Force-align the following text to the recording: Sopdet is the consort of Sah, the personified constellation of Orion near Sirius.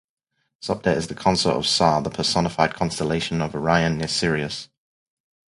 Sopdet 0.63 0.95
is 0.97 1.09
the 1.09 1.13
consort 1.13 1.55
of 1.57 1.67
Sah, 1.67 1.99
the 2.01 2.09
personified 2.09 2.73
constellation 2.73 3.39
of 3.39 3.53
Orion 3.53 3.99
near 3.99 4.07
Sirius. 4.07 4.67